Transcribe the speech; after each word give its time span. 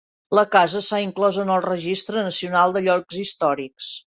La 0.37 0.43
casa 0.55 0.81
s'ha 0.85 1.01
inclòs 1.03 1.37
en 1.45 1.51
el 1.57 1.63
Registre 1.67 2.25
nacional 2.31 2.77
de 2.79 2.85
llocs 2.89 3.21
històrics. 3.27 3.95